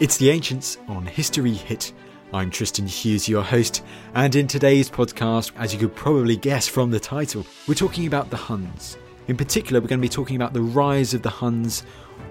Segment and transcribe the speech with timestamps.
[0.00, 1.92] It's The Ancients on History Hit.
[2.32, 3.84] I'm Tristan Hughes, your host,
[4.14, 8.30] and in today's podcast, as you could probably guess from the title, we're talking about
[8.30, 8.96] the Huns.
[9.28, 11.84] In particular, we're going to be talking about the rise of the Huns,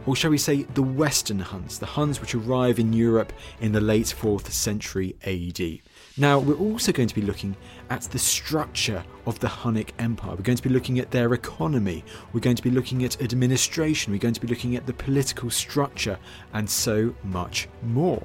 [0.07, 3.81] or shall we say the Western Huns, the Huns which arrive in Europe in the
[3.81, 5.81] late 4th century AD.
[6.17, 7.55] Now, we're also going to be looking
[7.89, 10.35] at the structure of the Hunnic Empire.
[10.35, 12.03] We're going to be looking at their economy.
[12.33, 14.13] We're going to be looking at administration.
[14.13, 16.17] We're going to be looking at the political structure
[16.53, 18.23] and so much more.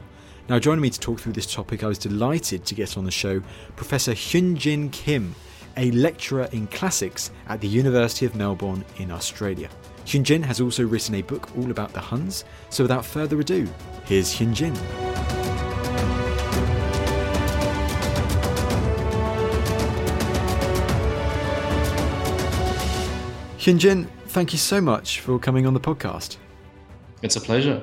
[0.49, 3.11] Now, joining me to talk through this topic, I was delighted to get on the
[3.11, 3.43] show
[3.77, 5.35] Professor Hyun Jin Kim,
[5.77, 9.71] a lecturer in classics at the University of Melbourne in Australia.
[10.05, 13.67] Hyun Jin has also written a book all about the Huns, so without further ado,
[14.05, 15.44] here's Hyun Jin.
[23.65, 26.37] Hyun Jin, thank you so much for coming on the podcast.
[27.23, 27.83] It's a pleasure.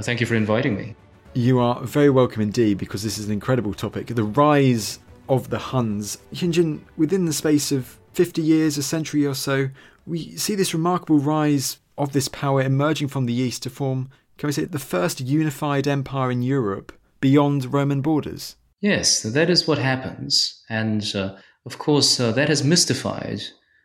[0.00, 0.96] Thank you for inviting me.
[1.34, 4.06] You are very welcome indeed because this is an incredible topic.
[4.06, 6.16] The rise of the Huns.
[6.32, 9.68] Hyun Jin, within the space of 50 years, a century or so,
[10.06, 14.08] we see this remarkable rise of this power emerging from the east to form,
[14.38, 16.90] can we say, the first unified empire in Europe
[17.20, 18.56] beyond Roman borders.
[18.80, 20.64] Yes, that is what happens.
[20.70, 23.42] And uh, of course, uh, that has mystified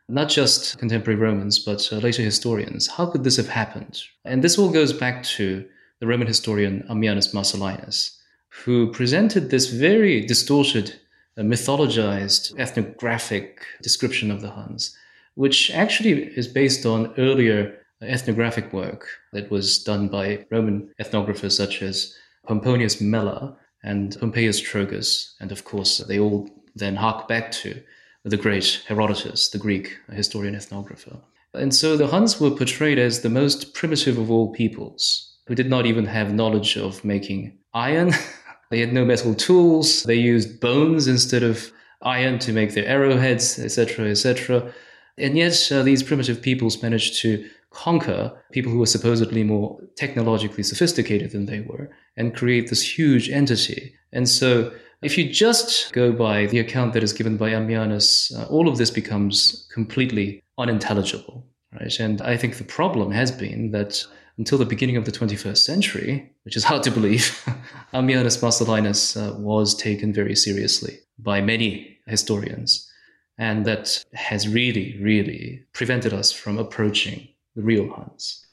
[0.09, 2.87] not just contemporary Romans, but uh, later historians.
[2.87, 4.01] How could this have happened?
[4.25, 5.65] And this all goes back to
[5.99, 8.17] the Roman historian Ammianus Marcellinus,
[8.49, 10.99] who presented this very distorted,
[11.37, 14.95] uh, mythologized, ethnographic description of the Huns,
[15.35, 21.81] which actually is based on earlier ethnographic work that was done by Roman ethnographers such
[21.81, 22.15] as
[22.47, 25.35] Pomponius Mela and Pompeius Trogus.
[25.39, 27.81] And of course, they all then hark back to
[28.23, 31.19] the great Herodotus, the Greek historian ethnographer.
[31.53, 35.69] And so the Huns were portrayed as the most primitive of all peoples, who did
[35.69, 38.13] not even have knowledge of making iron.
[38.71, 40.03] they had no metal tools.
[40.03, 44.73] They used bones instead of iron to make their arrowheads, etc., etc.
[45.17, 50.63] And yet, uh, these primitive peoples managed to conquer people who were supposedly more technologically
[50.63, 53.93] sophisticated than they were and create this huge entity.
[54.11, 54.71] And so
[55.03, 58.77] if you just go by the account that is given by Ammianus, uh, all of
[58.77, 61.45] this becomes completely unintelligible,
[61.79, 61.99] right?
[61.99, 64.05] And I think the problem has been that
[64.37, 67.43] until the beginning of the 21st century, which is hard to believe,
[67.93, 72.89] Ammianus Marcellinus uh, was taken very seriously by many historians.
[73.37, 78.45] And that has really, really prevented us from approaching the real Huns.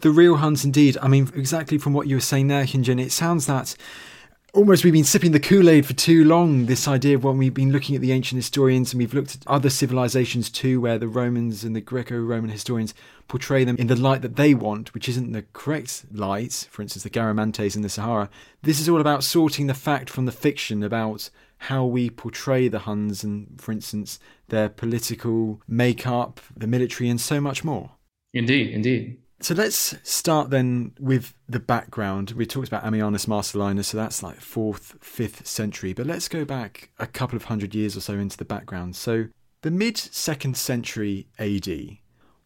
[0.00, 0.98] The real Huns, indeed.
[1.00, 3.76] I mean, exactly from what you were saying there, Hyun Jin, it sounds that
[4.56, 6.64] almost we've been sipping the Kool Aid for too long.
[6.64, 9.46] This idea of when we've been looking at the ancient historians and we've looked at
[9.46, 12.94] other civilizations too, where the Romans and the Greco Roman historians
[13.28, 17.02] portray them in the light that they want, which isn't the correct light, for instance,
[17.02, 18.30] the Garamantes in the Sahara.
[18.62, 21.28] This is all about sorting the fact from the fiction about
[21.58, 24.18] how we portray the Huns and, for instance,
[24.48, 27.90] their political makeup, the military, and so much more.
[28.32, 29.18] Indeed, indeed.
[29.40, 32.30] So let's start then with the background.
[32.30, 36.90] We talked about Ammianus Marcellinus, so that's like 4th, 5th century, but let's go back
[36.98, 38.96] a couple of hundred years or so into the background.
[38.96, 39.26] So
[39.60, 41.98] the mid 2nd century AD,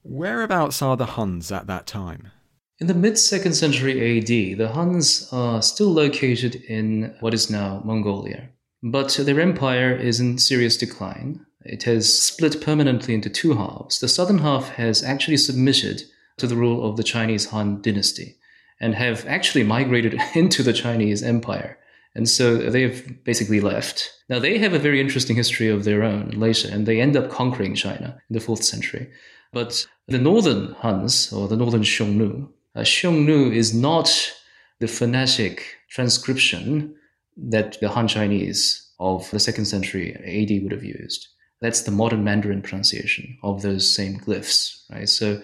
[0.03, 2.33] whereabouts are the Huns at that time?
[2.81, 7.83] In the mid 2nd century AD, the Huns are still located in what is now
[7.85, 8.49] Mongolia,
[8.83, 11.47] but their empire is in serious decline.
[11.65, 14.01] It has split permanently into two halves.
[14.01, 16.03] The southern half has actually submitted
[16.41, 18.37] to the rule of the Chinese Han dynasty
[18.81, 21.79] and have actually migrated into the Chinese empire.
[22.15, 24.13] And so they have basically left.
[24.29, 27.31] Now, they have a very interesting history of their own later, and they end up
[27.31, 29.09] conquering China in the fourth century.
[29.53, 34.33] But the northern Huns, or the northern Xiongnu, uh, Xiongnu is not
[34.81, 36.97] the phonetic transcription
[37.37, 41.29] that the Han Chinese of the second century AD would have used.
[41.61, 45.09] That's the modern Mandarin pronunciation of those same glyphs, right?
[45.09, 45.43] So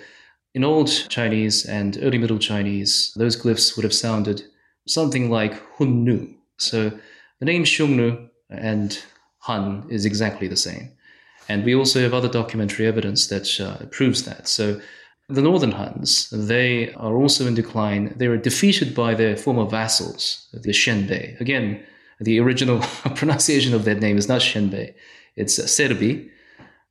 [0.57, 4.43] in Old Chinese and Early Middle Chinese, those glyphs would have sounded
[4.89, 6.35] something like Hunnu.
[6.57, 6.99] So
[7.41, 8.99] the name Xiongnu and
[9.41, 10.91] Han is exactly the same.
[11.47, 14.49] And we also have other documentary evidence that uh, proves that.
[14.49, 14.81] So
[15.29, 18.15] the northern Huns, they are also in decline.
[18.17, 21.39] They were defeated by their former vassals, the Xianbei.
[21.39, 21.85] Again,
[22.19, 22.79] the original
[23.15, 24.95] pronunciation of that name is not Xianbei,
[25.37, 26.31] it's Serbi.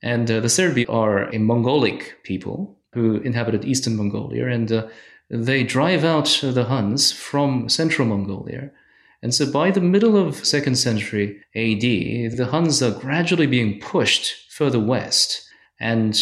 [0.04, 4.88] And uh, the Serbi are a Mongolic people who inhabited eastern Mongolia, and uh,
[5.30, 8.72] they drive out the Huns from central Mongolia.
[9.22, 11.82] And so by the middle of second century AD,
[12.38, 15.48] the Huns are gradually being pushed further west.
[15.80, 16.20] And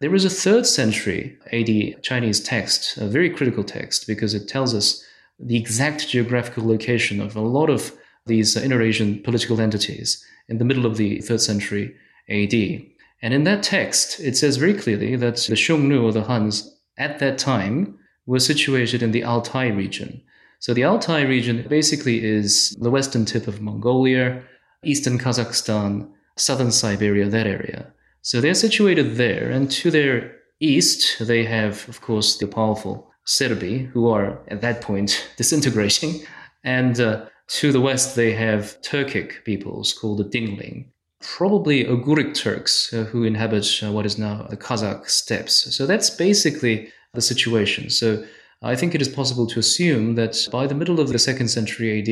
[0.00, 4.74] there is a third century AD Chinese text, a very critical text, because it tells
[4.74, 5.04] us
[5.38, 7.92] the exact geographical location of a lot of
[8.26, 11.94] these inner-Asian political entities in the middle of the third century
[12.28, 12.54] AD.
[13.22, 17.18] And in that text, it says very clearly that the Xiongnu or the Huns at
[17.18, 20.22] that time were situated in the Altai region.
[20.58, 24.42] So the Altai region basically is the western tip of Mongolia,
[24.84, 27.92] eastern Kazakhstan, southern Siberia, that area.
[28.22, 33.86] So they're situated there, and to their east, they have, of course, the powerful Serbi,
[33.86, 36.22] who are at that point disintegrating.
[36.62, 40.90] And uh, to the west, they have Turkic peoples called the Dingling
[41.20, 45.74] probably Oghuric Turks uh, who inhabit uh, what is now the Kazakh steppes.
[45.74, 47.90] So that's basically the situation.
[47.90, 48.24] So
[48.62, 51.98] I think it is possible to assume that by the middle of the second century
[51.98, 52.06] AD,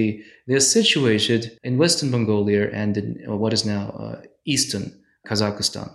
[0.47, 5.91] they are situated in western Mongolia and in uh, what is now uh, eastern Kazakhstan.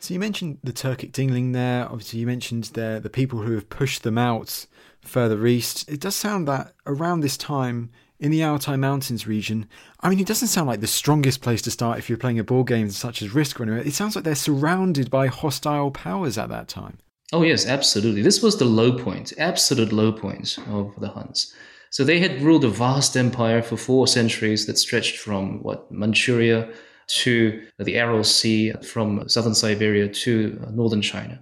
[0.00, 1.84] So you mentioned the Turkic Dingling there.
[1.84, 4.66] Obviously, you mentioned the the people who have pushed them out
[5.00, 5.88] further east.
[5.88, 9.66] It does sound that around this time in the Altai Mountains region.
[10.00, 12.44] I mean, it doesn't sound like the strongest place to start if you're playing a
[12.44, 13.82] board game such as Risk or anywhere.
[13.82, 16.98] It sounds like they're surrounded by hostile powers at that time.
[17.32, 18.22] Oh, yes, absolutely.
[18.22, 21.54] This was the low point, absolute low point of the Huns.
[21.90, 26.68] So they had ruled a vast empire for four centuries that stretched from what Manchuria
[27.08, 31.40] to the Aral Sea, from southern Siberia to northern China.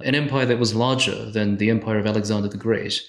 [0.00, 3.02] An empire that was larger than the empire of Alexander the Great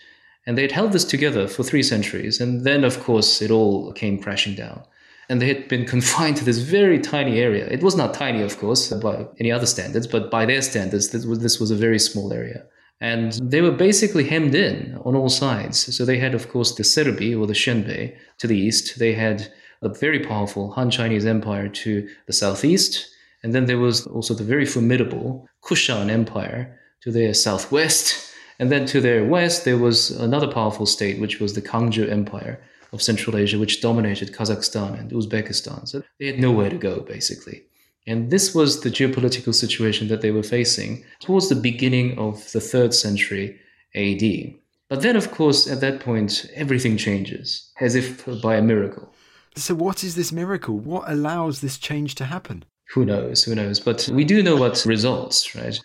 [0.47, 2.39] and they'd held this together for three centuries.
[2.39, 4.81] And then, of course, it all came crashing down.
[5.27, 7.67] And they had been confined to this very tiny area.
[7.67, 11.25] It was not tiny, of course, by any other standards, but by their standards, this
[11.25, 12.63] was, this was a very small area.
[13.01, 15.95] And they were basically hemmed in on all sides.
[15.95, 18.97] So they had, of course, the Serbi or the Xianbei to the east.
[18.97, 19.51] They had
[19.81, 23.05] a very powerful Han Chinese Empire to the southeast.
[23.43, 28.23] And then there was also the very formidable Kushan Empire to the southwest.
[28.59, 32.59] And then to their west, there was another powerful state, which was the Kangju Empire
[32.91, 35.87] of Central Asia, which dominated Kazakhstan and Uzbekistan.
[35.87, 37.63] So they had nowhere to go, basically.
[38.07, 42.61] And this was the geopolitical situation that they were facing towards the beginning of the
[42.61, 43.59] third century
[43.95, 44.55] AD.
[44.89, 49.13] But then, of course, at that point, everything changes, as if by a miracle.
[49.55, 50.77] So, what is this miracle?
[50.77, 52.63] What allows this change to happen?
[52.93, 53.43] Who knows?
[53.43, 53.81] Who knows?
[53.81, 55.77] But we do know what results, right?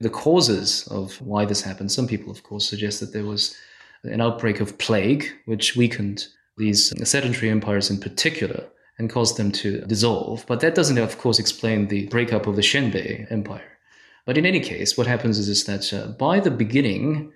[0.00, 1.90] The causes of why this happened.
[1.90, 3.56] Some people, of course, suggest that there was
[4.04, 6.26] an outbreak of plague, which weakened
[6.58, 8.64] these sedentary empires in particular
[8.98, 10.44] and caused them to dissolve.
[10.46, 13.78] But that doesn't, of course, explain the breakup of the Xianbei Empire.
[14.24, 17.32] But in any case, what happens is, is that uh, by the beginning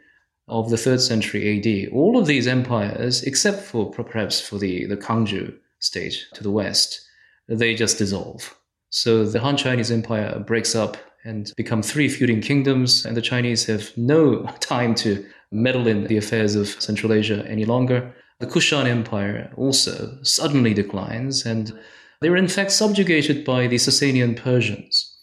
[0.48, 4.96] of the third century AD, all of these empires, except for perhaps for the, the
[4.96, 7.06] Kangju state to the west,
[7.48, 8.56] they just dissolve.
[8.90, 13.66] So the Han Chinese Empire breaks up and become three feuding kingdoms, and the Chinese
[13.66, 18.14] have no time to meddle in the affairs of Central Asia any longer.
[18.38, 21.72] The Kushan Empire also suddenly declines, and
[22.20, 25.16] they were in fact subjugated by the Sasanian Persians,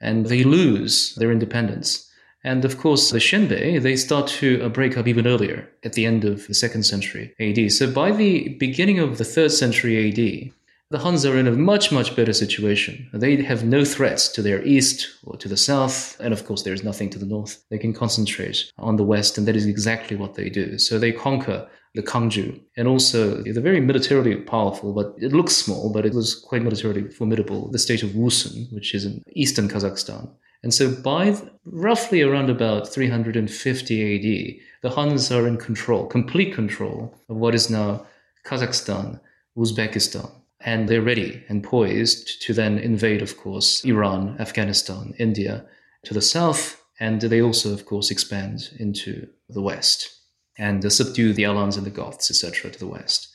[0.00, 2.10] and they lose their independence.
[2.42, 6.04] And of course, the Xianbei, they start to uh, break up even earlier, at the
[6.04, 7.72] end of the second century AD.
[7.72, 10.52] So by the beginning of the third century AD,
[10.90, 13.08] the Huns are in a much, much better situation.
[13.12, 16.74] They have no threats to their east or to the south, and of course, there
[16.74, 17.64] is nothing to the north.
[17.70, 20.78] They can concentrate on the west, and that is exactly what they do.
[20.78, 25.90] So they conquer the Kangju, and also they're very militarily powerful, but it looks small,
[25.92, 30.30] but it was quite militarily formidable, the state of Wusun, which is in eastern Kazakhstan.
[30.62, 37.14] And so by roughly around about 350 AD, the Huns are in control, complete control
[37.28, 38.06] of what is now
[38.44, 39.20] Kazakhstan,
[39.56, 40.30] Uzbekistan
[40.64, 45.66] and they're ready and poised to then invade, of course, Iran, Afghanistan, India,
[46.04, 50.20] to the south, and they also, of course, expand into the west
[50.56, 53.28] and subdue the Alans and the Goths, etc., to the west.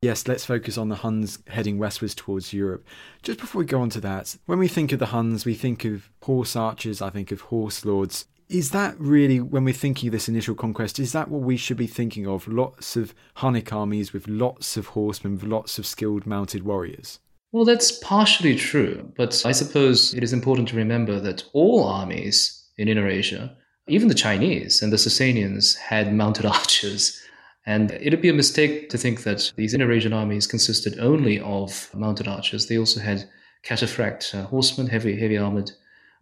[0.00, 2.86] Yes, let's focus on the Huns heading westwards towards Europe.
[3.22, 5.84] Just before we go on to that, when we think of the Huns, we think
[5.84, 8.26] of horse archers, I think of horse lords.
[8.48, 11.76] Is that really, when we're thinking of this initial conquest, is that what we should
[11.76, 12.48] be thinking of?
[12.48, 17.18] Lots of Hunnic armies with lots of horsemen, with lots of skilled mounted warriors?
[17.52, 22.64] Well, that's partially true, but I suppose it is important to remember that all armies
[22.76, 23.54] in Inner Asia,
[23.86, 27.22] even the Chinese and the Sasanians, had mounted archers
[27.68, 31.90] and it'd be a mistake to think that these Inner Asian armies consisted only of
[31.92, 32.66] mounted archers.
[32.66, 33.28] They also had
[33.62, 35.72] cataphract uh, horsemen, heavy, heavy armored,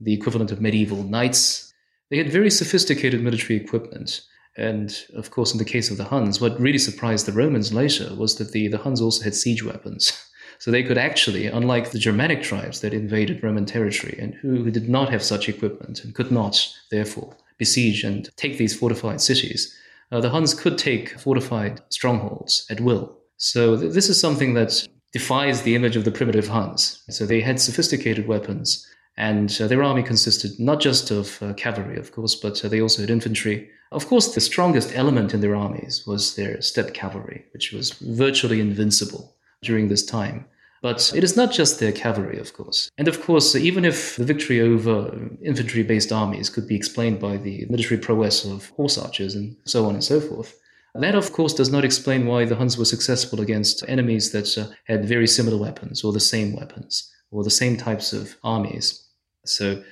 [0.00, 1.65] the equivalent of medieval knights.
[2.10, 4.22] They had very sophisticated military equipment.
[4.56, 8.14] And of course, in the case of the Huns, what really surprised the Romans later
[8.14, 10.12] was that the, the Huns also had siege weapons.
[10.58, 14.70] So they could actually, unlike the Germanic tribes that invaded Roman territory and who, who
[14.70, 19.76] did not have such equipment and could not, therefore, besiege and take these fortified cities,
[20.12, 23.18] uh, the Huns could take fortified strongholds at will.
[23.36, 27.02] So th- this is something that defies the image of the primitive Huns.
[27.10, 31.98] So they had sophisticated weapons, and uh, their army consisted not just of uh, cavalry,
[31.98, 33.68] of course, but uh, they also had infantry.
[33.92, 38.60] Of course, the strongest element in their armies was their steppe cavalry, which was virtually
[38.60, 40.46] invincible during this time.
[40.82, 42.90] But it is not just their cavalry, of course.
[42.98, 45.10] And of course, even if the victory over
[45.42, 49.86] infantry based armies could be explained by the military prowess of horse archers and so
[49.86, 50.58] on and so forth,
[50.94, 54.48] that, of course, does not explain why the Huns were successful against enemies that
[54.84, 59.05] had very similar weapons or the same weapons or the same types of armies.
[59.48, 59.82] So,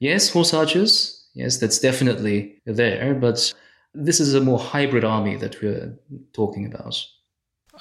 [0.00, 3.52] yes, horse archers, yes, that's definitely there, but
[3.94, 5.98] this is a more hybrid army that we're
[6.32, 6.96] talking about.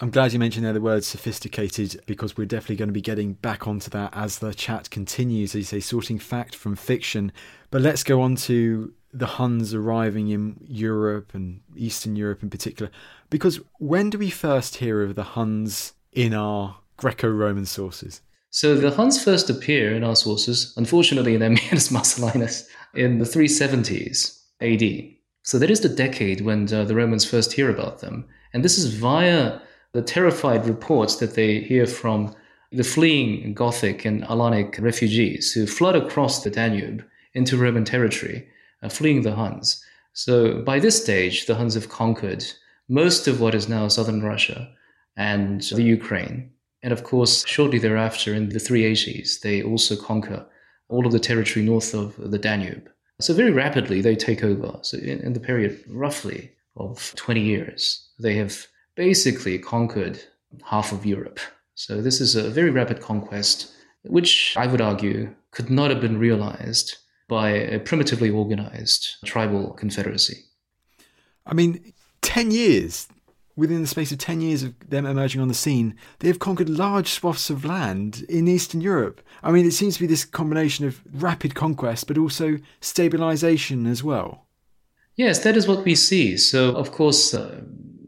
[0.01, 3.33] I'm glad you mentioned there the word sophisticated because we're definitely going to be getting
[3.33, 7.31] back onto that as the chat continues, as you say, sorting fact from fiction.
[7.71, 12.91] But let's go on to the Huns arriving in Europe and Eastern Europe in particular.
[13.29, 18.21] Because when do we first hear of the Huns in our Greco Roman sources?
[18.55, 24.39] So the Huns first appear in our sources, unfortunately in Ammianus Marcellinus, in the 370s
[24.61, 25.13] AD.
[25.43, 28.25] So that is the decade when uh, the Romans first hear about them.
[28.53, 29.59] And this is via
[29.91, 32.33] the terrified reports that they hear from
[32.71, 38.47] the fleeing Gothic and Alanic refugees who flood across the Danube into Roman territory,
[38.81, 39.83] uh, fleeing the Huns.
[40.13, 42.45] So by this stage, the Huns have conquered
[42.87, 44.73] most of what is now southern Russia
[45.17, 46.51] and the Ukraine.
[46.85, 50.45] And of course, shortly thereafter, in the 380s, they also conquer
[50.87, 52.87] all of the territory north of the Danube.
[53.19, 54.77] So very rapidly, they take over.
[54.83, 60.21] So in, in the period roughly of 20 years, they have basically conquered
[60.63, 61.39] half of Europe.
[61.73, 63.71] So this is a very rapid conquest,
[64.03, 70.43] which I would argue could not have been realized by a primitively organized tribal confederacy.
[71.47, 73.07] I mean, 10 years,
[73.55, 76.69] within the space of 10 years of them emerging on the scene, they have conquered
[76.69, 79.21] large swaths of land in Eastern Europe.
[79.43, 84.03] I mean, it seems to be this combination of rapid conquest, but also stabilization as
[84.03, 84.45] well.
[85.15, 86.35] Yes, that is what we see.
[86.35, 87.61] So, of course, uh,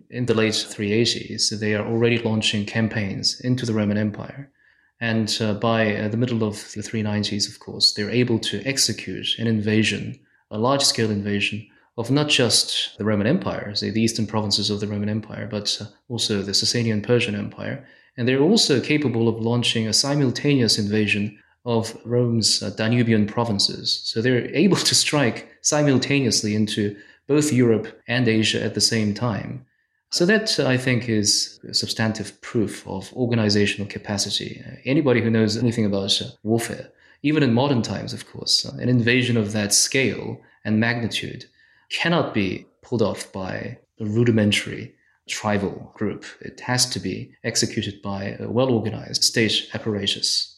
[0.09, 4.51] in the late 380s, they are already launching campaigns into the Roman Empire.
[4.99, 9.27] And uh, by uh, the middle of the 390s, of course, they're able to execute
[9.37, 10.19] an invasion,
[10.51, 14.79] a large scale invasion of not just the Roman Empire, say the eastern provinces of
[14.79, 17.85] the Roman Empire, but uh, also the Sasanian Persian Empire.
[18.15, 24.01] And they're also capable of launching a simultaneous invasion of Rome's uh, Danubian provinces.
[24.05, 26.95] So they're able to strike simultaneously into
[27.27, 29.65] both Europe and Asia at the same time.
[30.09, 34.63] So that I think is substantive proof of organizational capacity.
[34.85, 36.89] Anybody who knows anything about warfare,
[37.23, 41.45] even in modern times, of course, an invasion of that scale and magnitude
[41.89, 44.93] cannot be pulled off by a rudimentary
[45.27, 46.25] tribal group.
[46.41, 50.53] It has to be executed by a well organized state apparatus.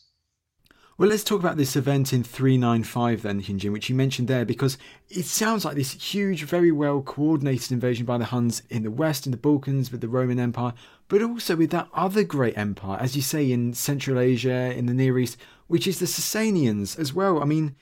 [0.99, 4.43] Well, let's talk about this event in 395 then, Hyun Jin, which you mentioned there,
[4.43, 8.91] because it sounds like this huge, very well coordinated invasion by the Huns in the
[8.91, 10.73] west, in the Balkans, with the Roman Empire,
[11.07, 14.93] but also with that other great empire, as you say, in Central Asia, in the
[14.93, 17.41] Near East, which is the Sasanians as well.
[17.41, 17.77] I mean,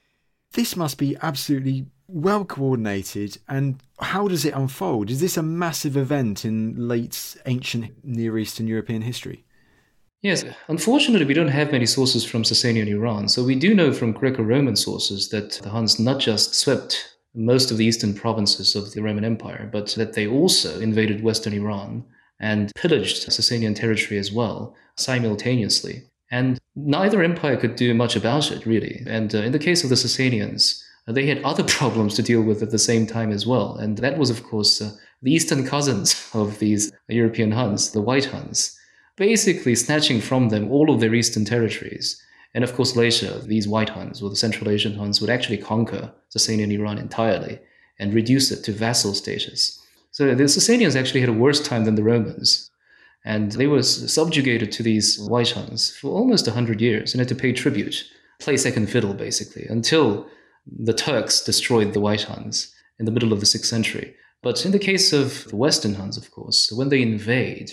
[0.57, 3.37] this must be absolutely well coordinated.
[3.47, 5.11] And how does it unfold?
[5.11, 9.45] Is this a massive event in late ancient Near Eastern European history?
[10.23, 13.29] Yes, unfortunately, we don't have many sources from Sasanian Iran.
[13.29, 17.69] So we do know from Greco Roman sources that the Huns not just swept most
[17.69, 22.03] of the eastern provinces of the Roman Empire, but that they also invaded western Iran
[22.39, 26.09] and pillaged Sasanian territory as well, simultaneously.
[26.29, 29.03] And neither empire could do much about it, really.
[29.07, 32.61] And uh, in the case of the Sasanians, they had other problems to deal with
[32.61, 33.75] at the same time as well.
[33.77, 34.91] And that was, of course, uh,
[35.21, 38.77] the eastern cousins of these European Huns, the White Huns,
[39.15, 42.21] basically snatching from them all of their eastern territories.
[42.53, 46.13] And of course, later, these White Huns, or the Central Asian Huns, would actually conquer
[46.35, 47.59] Sasanian Iran entirely
[47.99, 49.81] and reduce it to vassal status.
[50.11, 52.69] So the Sasanians actually had a worse time than the Romans.
[53.27, 57.35] And they were subjugated to these White Huns for almost 100 years and had to
[57.35, 58.05] pay tribute,
[58.39, 60.27] play second fiddle, basically, until
[60.65, 64.15] the Turks destroyed the White Huns in the middle of the 6th century.
[64.41, 67.71] But in the case of the Western Huns, of course, when they invade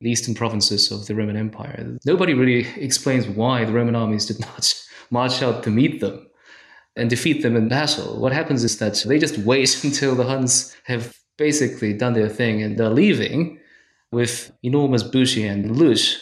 [0.00, 4.40] the eastern provinces of the Roman Empire, nobody really explains why the Roman armies did
[4.48, 6.26] not march out to meet them
[6.96, 8.18] and defeat them in battle.
[8.18, 12.62] What happens is that they just wait until the Huns have basically done their thing
[12.62, 13.60] and they're leaving
[14.12, 16.18] with enormous booty and loot.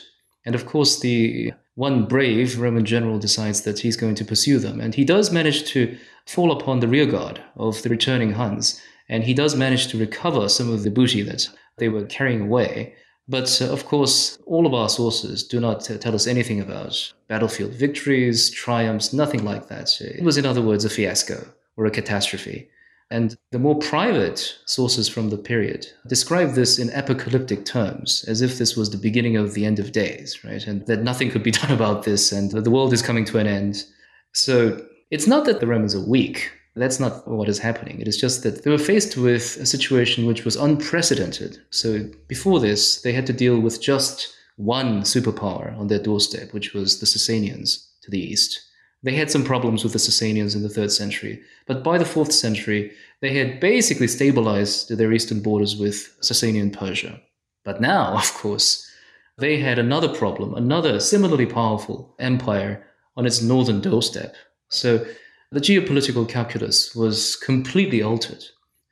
[0.47, 4.81] And of course, the one brave Roman general decides that he's going to pursue them.
[4.81, 8.81] And he does manage to fall upon the rearguard of the returning Huns.
[9.09, 11.49] And he does manage to recover some of the booty that
[11.79, 12.95] they were carrying away.
[13.27, 17.13] But uh, of course, all of our sources do not uh, tell us anything about
[17.29, 20.01] battlefield victories, triumphs, nothing like that.
[20.01, 22.69] It was, in other words, a fiasco or a catastrophe.
[23.15, 28.59] And the more private sources from the period describe this in apocalyptic terms, as if
[28.59, 30.67] this was the beginning of the end of days, right?
[30.67, 33.47] And that nothing could be done about this and the world is coming to an
[33.47, 33.85] end.
[34.33, 36.51] So it's not that the Romans are weak.
[36.75, 38.01] That's not what is happening.
[38.01, 41.59] It is just that they were faced with a situation which was unprecedented.
[41.71, 46.75] So before this, they had to deal with just one superpower on their doorstep, which
[46.75, 48.61] was the Sasanians to the east.
[49.05, 52.33] They had some problems with the Sasanians in the third century, but by the fourth
[52.33, 57.21] century, they had basically stabilized their eastern borders with Sasanian Persia.
[57.65, 58.91] But now, of course,
[59.37, 62.83] they had another problem, another similarly powerful empire
[63.15, 64.35] on its northern doorstep.
[64.69, 65.07] So
[65.53, 68.43] the geopolitical calculus was completely altered.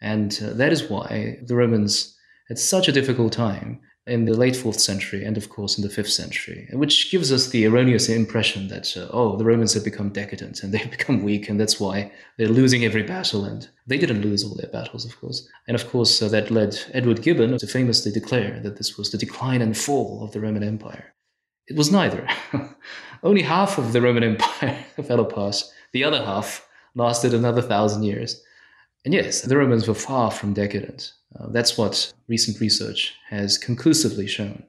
[0.02, 2.14] And uh, that is why the Romans
[2.48, 5.88] had such a difficult time in the late fourth century and, of course, in the
[5.88, 10.08] fifth century, which gives us the erroneous impression that, uh, oh, the Romans have become
[10.08, 13.44] decadent and they've become weak, and that's why they're losing every battle.
[13.44, 15.48] And they didn't lose all their battles, of course.
[15.68, 19.18] And, of course, uh, that led Edward Gibbon to famously declare that this was the
[19.18, 21.14] decline and fall of the Roman Empire.
[21.68, 22.26] It was neither.
[23.22, 25.62] Only half of the Roman Empire fell apart,
[25.92, 28.42] the other half lasted another thousand years.
[29.04, 31.12] And yes, the Romans were far from decadent.
[31.38, 34.64] Uh, that's what recent research has conclusively shown.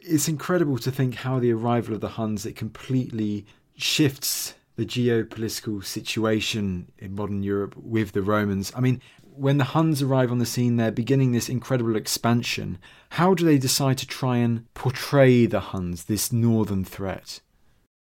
[0.00, 5.84] It's incredible to think how the arrival of the Huns it completely shifts the geopolitical
[5.84, 8.72] situation in modern Europe with the Romans.
[8.74, 12.78] I mean, when the Huns arrive on the scene, they're beginning this incredible expansion.
[13.10, 17.40] How do they decide to try and portray the Huns, this northern threat?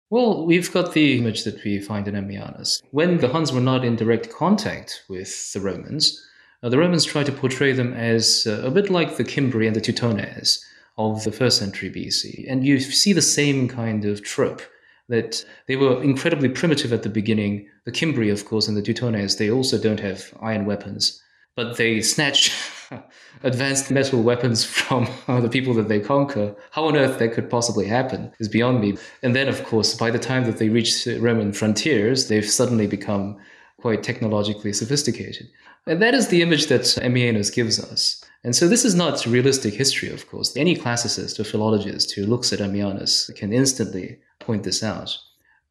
[0.08, 2.80] Well, we've got the image that we find in Ammianus.
[2.92, 6.24] When the Huns were not in direct contact with the Romans,
[6.62, 9.76] uh, the Romans tried to portray them as uh, a bit like the Cimbri and
[9.76, 10.64] the Teutones
[10.98, 12.50] of the first century BC.
[12.50, 14.62] And you see the same kind of trope
[15.08, 17.68] that they were incredibly primitive at the beginning.
[17.84, 21.22] The Cimbri, of course, and the Teutones, they also don't have iron weapons,
[21.54, 22.52] but they snatch
[23.42, 26.54] advanced metal weapons from uh, the people that they conquer.
[26.70, 28.96] How on earth that could possibly happen is beyond me.
[29.22, 33.36] And then, of course, by the time that they reach Roman frontiers, they've suddenly become
[33.78, 35.48] quite technologically sophisticated.
[35.86, 38.24] And that is the image that Ammianus gives us.
[38.44, 40.56] And so this is not realistic history, of course.
[40.56, 45.16] Any classicist or philologist who looks at Ammianus can instantly point this out.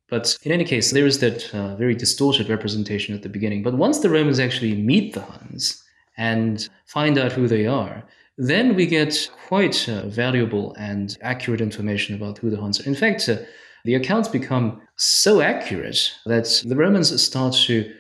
[0.08, 3.63] But in any case, there is that uh, very distorted representation at the beginning.
[3.63, 5.84] But once the Romans actually meet the Huns,
[6.17, 8.04] and find out who they are,
[8.38, 12.88] then we get quite uh, valuable and accurate information about who the Huns are.
[12.88, 13.38] In fact, uh,
[13.86, 17.93] the accounts become so accurate that the Romans start to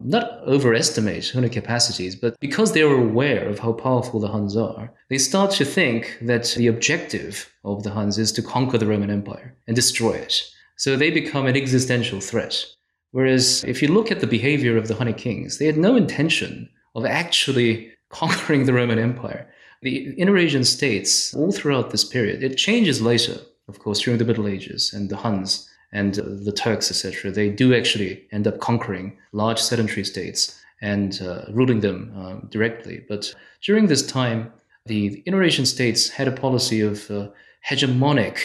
[0.00, 5.18] not overestimate Hunnic capacities, but because they're aware of how powerful the Huns are, they
[5.18, 9.56] start to think that the objective of the Huns is to conquer the Roman Empire
[9.66, 10.42] and destroy it.
[10.76, 12.64] So they become an existential threat.
[13.10, 16.68] Whereas if you look at the behavior of the Hunnic kings, they had no intention
[16.94, 19.48] of actually conquering the Roman Empire.
[19.82, 24.48] The Inner-Asian states, all throughout this period, it changes later, of course, during the Middle
[24.48, 27.30] Ages and the Huns and the Turks, etc.
[27.30, 33.04] They do actually end up conquering large sedentary states and uh, ruling them uh, directly.
[33.08, 34.52] But during this time,
[34.86, 37.28] the Inner-Asian states had a policy of uh,
[37.68, 38.38] hegemonic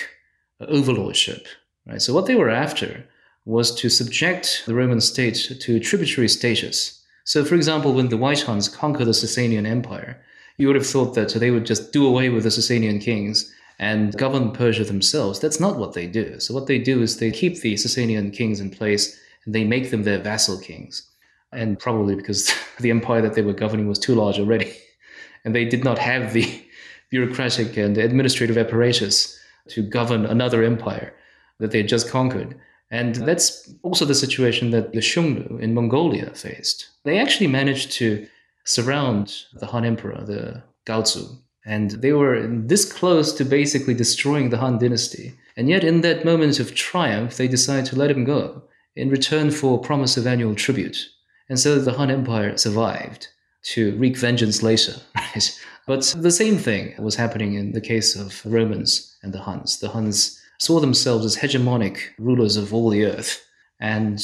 [0.62, 1.47] overlordship.
[1.86, 2.01] Right?
[2.01, 3.06] So what they were after
[3.45, 8.41] was to subject the Roman state to tributary status so, for example, when the White
[8.41, 10.21] Huns conquered the Sasanian Empire,
[10.58, 14.17] you would have thought that they would just do away with the Sasanian kings and
[14.17, 15.39] govern Persia themselves.
[15.39, 16.39] That's not what they do.
[16.39, 19.91] So, what they do is they keep the Sasanian kings in place and they make
[19.91, 21.09] them their vassal kings.
[21.51, 24.73] and probably because the empire that they were governing was too large already,
[25.45, 26.63] and they did not have the
[27.09, 31.13] bureaucratic and administrative apparatus to govern another empire
[31.59, 32.59] that they had just conquered.
[32.89, 36.89] And that's also the situation that the Xiongnu in Mongolia faced.
[37.05, 38.27] They actually managed to
[38.65, 44.58] surround the Han Emperor, the Gaozu, and they were this close to basically destroying the
[44.58, 45.34] Han dynasty.
[45.56, 48.63] And yet, in that moment of triumph, they decided to let him go
[48.95, 51.10] in return for a promise of annual tribute.
[51.49, 53.28] And so the Han Empire survived
[53.63, 55.60] to wreak vengeance later, right?
[55.86, 59.80] But the same thing was happening in the case of Romans and the Huns.
[59.80, 63.45] The Huns saw themselves as hegemonic rulers of all the earth,
[63.80, 64.21] and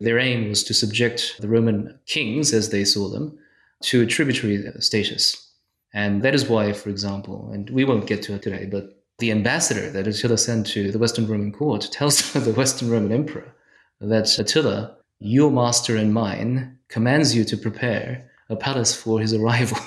[0.00, 3.38] their aim was to subject the Roman kings, as they saw them,
[3.82, 5.43] to a tributary status.
[5.94, 9.30] And that is why, for example, and we won't get to it today, but the
[9.30, 13.54] ambassador that Attila sent to the Western Roman court tells the Western Roman emperor
[14.00, 19.78] that Attila, your master and mine, commands you to prepare a palace for his arrival.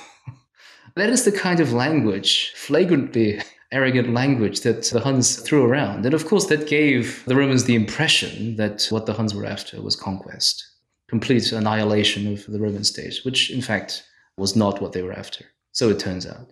[0.95, 3.41] that is the kind of language, flagrantly
[3.73, 6.05] arrogant language that the Huns threw around.
[6.05, 9.81] And of course, that gave the Romans the impression that what the Huns were after
[9.81, 10.65] was conquest,
[11.09, 14.03] complete annihilation of the Roman state, which in fact
[14.37, 15.45] was not what they were after.
[15.77, 16.49] So it turns out.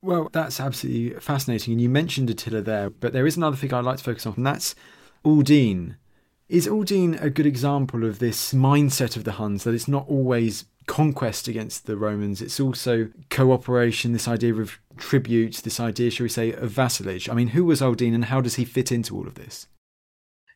[0.00, 1.72] Well, that's absolutely fascinating.
[1.72, 4.32] And you mentioned Attila there, but there is another figure I'd like to focus on,
[4.38, 4.74] and that's
[5.22, 5.96] Uldin.
[6.48, 10.64] Is Uldin a good example of this mindset of the Huns that it's not always
[10.86, 16.30] conquest against the Romans, it's also cooperation, this idea of tribute, this idea, shall we
[16.30, 17.28] say, of vassalage?
[17.28, 19.66] I mean, who was Uldin and how does he fit into all of this?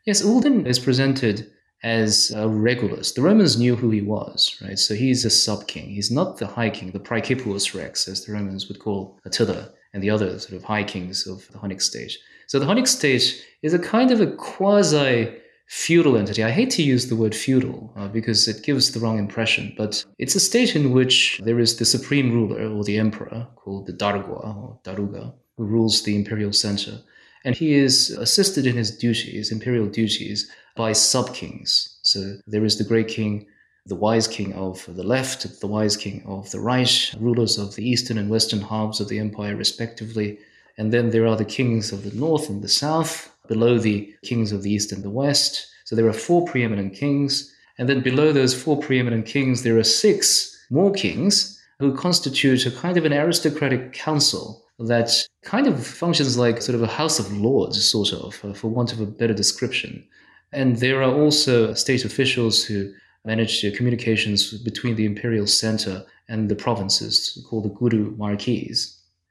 [0.06, 1.50] Yes, Uldin is presented
[1.82, 3.12] as a Regulus.
[3.12, 4.78] The Romans knew who he was, right?
[4.78, 5.88] So he's a sub king.
[5.88, 10.02] He's not the high king, the Praecipuus Rex, as the Romans would call Attila and
[10.02, 12.12] the other sort of high kings of the Hunnic state.
[12.46, 15.34] So the Hunnic state is a kind of a quasi
[15.68, 16.42] feudal entity.
[16.42, 20.04] I hate to use the word feudal uh, because it gives the wrong impression, but
[20.18, 23.92] it's a state in which there is the supreme ruler or the emperor called the
[23.92, 27.02] Dargwa or Daruga who rules the imperial center.
[27.44, 31.98] And he is assisted in his duties, imperial duties, by sub kings.
[32.02, 33.46] So there is the great king,
[33.84, 37.86] the wise king of the left, the wise king of the right, rulers of the
[37.86, 40.38] eastern and western halves of the empire, respectively.
[40.78, 44.52] And then there are the kings of the north and the south, below the kings
[44.52, 45.66] of the east and the west.
[45.84, 47.52] So there are four preeminent kings.
[47.78, 52.70] And then below those four preeminent kings, there are six more kings who constitute a
[52.70, 55.10] kind of an aristocratic council that
[55.42, 58.92] kind of functions like sort of a house of lords, sort of, uh, for want
[58.92, 60.06] of a better description.
[60.52, 62.92] And there are also state officials who
[63.24, 68.74] manage the communications between the imperial center and the provinces called the Gudu Marquis.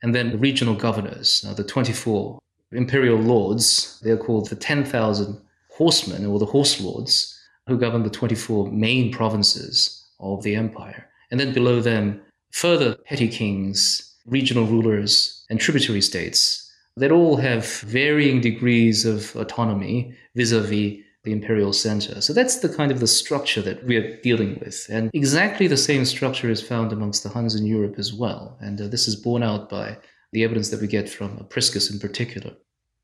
[0.04, 2.38] And then the regional governors, uh, the 24
[2.72, 8.72] imperial lords, they're called the 10,000 horsemen or the horse lords who govern the 24
[8.72, 11.08] main provinces of the empire.
[11.32, 16.64] And then below them, further petty kings, regional rulers, and tributary states
[16.96, 22.22] that all have varying degrees of autonomy vis a vis the imperial center.
[22.22, 24.88] So that's the kind of the structure that we are dealing with.
[24.90, 28.58] And exactly the same structure is found amongst the Huns in Europe as well.
[28.62, 29.98] And uh, this is borne out by
[30.32, 32.54] the evidence that we get from Priscus in particular.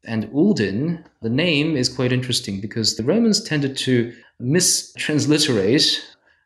[0.05, 5.99] And Uldin, the name is quite interesting because the Romans tended to mistransliterate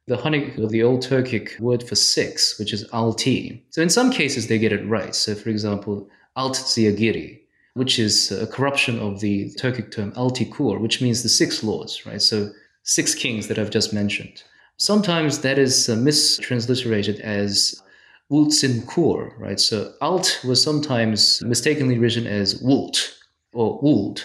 [0.08, 3.64] the Hunnic, or the Old Turkic word for six, which is alti.
[3.70, 5.14] So in some cases they get it right.
[5.14, 7.42] So for example, alt ziagiri,
[7.78, 12.22] which is a corruption of the Turkic term altikur, which means the six lords, right?
[12.22, 12.50] So
[12.84, 14.44] six kings that I've just mentioned.
[14.78, 17.82] Sometimes that is uh, mistransliterated as
[18.32, 19.60] Ultzinkur, right?
[19.60, 23.14] So alt was sometimes mistakenly written as Wult
[23.54, 24.24] or Uld.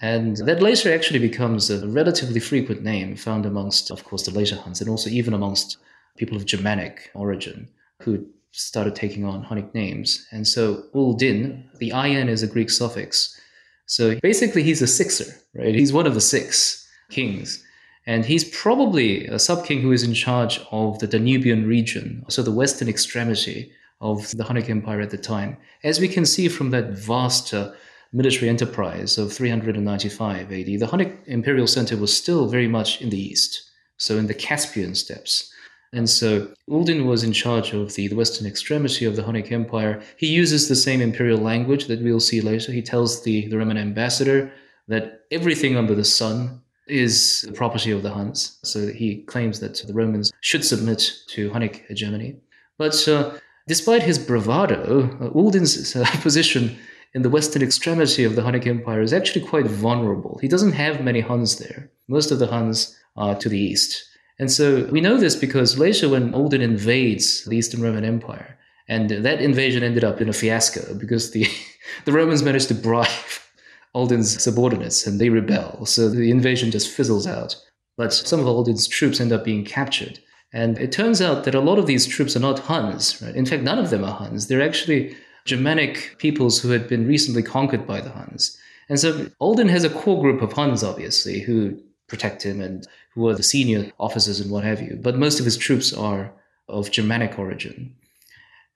[0.00, 4.56] And that later actually becomes a relatively frequent name found amongst, of course, the later
[4.56, 5.78] Huns and also even amongst
[6.16, 7.68] people of Germanic origin
[8.02, 8.26] who
[8.58, 10.26] started taking on Hunnic names.
[10.32, 13.40] And so Uldin, the in is a Greek suffix.
[13.86, 15.74] So basically, he's a sixer, right?
[15.74, 17.64] He's one of the six kings.
[18.04, 22.42] And he's probably a sub king who is in charge of the Danubian region, so
[22.42, 25.56] the western extremity of the Hunnic Empire at the time.
[25.84, 27.72] As we can see from that vast uh,
[28.12, 33.20] military enterprise of 395 AD, the Hunnic imperial center was still very much in the
[33.20, 35.52] east, so in the Caspian steppes.
[35.92, 40.02] And so Uldin was in charge of the, the western extremity of the Hunnic Empire.
[40.16, 42.72] He uses the same imperial language that we'll see later.
[42.72, 44.52] He tells the, the Roman ambassador
[44.88, 48.58] that everything under the sun is the property of the Huns.
[48.64, 52.36] So he claims that the Romans should submit to Hunnic hegemony.
[52.76, 56.76] But uh, despite his bravado, uh, Uldin's uh, position
[57.14, 60.38] in the western extremity of the Hunnic Empire is actually quite vulnerable.
[60.40, 61.90] He doesn't have many Huns there.
[62.08, 64.04] Most of the Huns are to the east.
[64.38, 68.56] And so we know this because later when Uldin invades the Eastern Roman Empire,
[68.88, 71.46] and that invasion ended up in a fiasco because the,
[72.04, 73.08] the Romans managed to bribe
[73.94, 75.84] Uldin's subordinates and they rebel.
[75.86, 77.56] So the invasion just fizzles out.
[77.96, 80.20] But some of Uldin's troops end up being captured.
[80.52, 83.20] And it turns out that a lot of these troops are not Huns.
[83.20, 83.34] Right?
[83.34, 84.46] In fact, none of them are Huns.
[84.46, 88.56] They're actually Germanic peoples who had been recently conquered by the Huns.
[88.88, 92.86] And so Uldin has a core group of Huns, obviously, who protect him and
[93.18, 94.96] who are the senior officers and what have you.
[95.02, 96.32] But most of his troops are
[96.68, 97.92] of Germanic origin.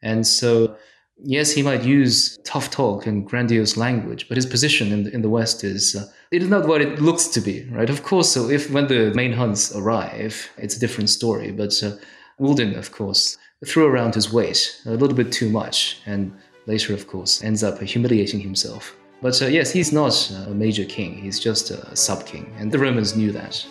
[0.03, 0.77] And so,
[1.23, 5.23] yes, he might use tough talk and grandiose language, but his position in the, in
[5.23, 7.89] the West is uh, it is not what it looks to be, right?
[7.89, 11.53] Of course, so if when the main Huns arrive, it's a different story.
[11.53, 11.93] But uh,
[12.41, 16.33] of course, threw around his weight a little bit too much, and
[16.67, 18.97] later, of course, ends up humiliating himself.
[19.21, 22.81] But uh, yes, he's not a major king, he's just a sub king, and the
[22.81, 23.65] Romans knew that.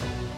[0.00, 0.37] Mom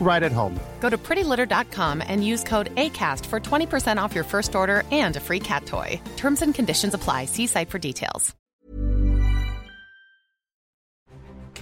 [0.00, 0.58] right at home.
[0.80, 5.20] Go to prettylitter.com and use code ACAST for 20% off your first order and a
[5.20, 6.00] free cat toy.
[6.16, 7.24] Terms and conditions apply.
[7.24, 8.36] See site for details.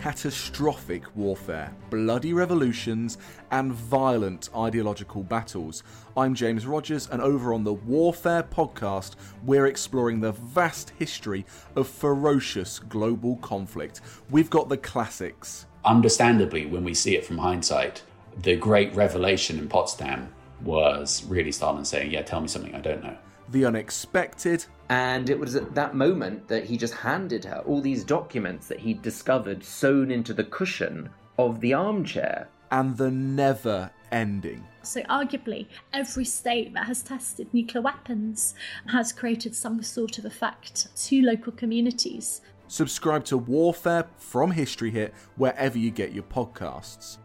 [0.04, 3.16] Catastrophic warfare, bloody revolutions,
[3.50, 5.82] and violent ideological battles.
[6.14, 11.88] I'm James Rogers, and over on the Warfare podcast, we're exploring the vast history of
[11.88, 14.02] ferocious global conflict.
[14.28, 15.64] We've got the classics.
[15.86, 18.02] Understandably, when we see it from hindsight,
[18.42, 23.02] the great revelation in Potsdam was really Stalin saying, Yeah, tell me something I don't
[23.02, 23.16] know.
[23.50, 24.64] The unexpected.
[24.88, 28.80] And it was at that moment that he just handed her all these documents that
[28.80, 32.48] he'd discovered sewn into the cushion of the armchair.
[32.70, 34.66] And the never ending.
[34.82, 38.54] So, arguably, every state that has tested nuclear weapons
[38.88, 42.40] has created some sort of effect to local communities.
[42.66, 47.18] Subscribe to Warfare from History Hit wherever you get your podcasts.